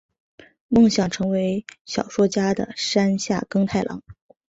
[0.67, 4.01] 梦想成为小说家的山下耕太郎！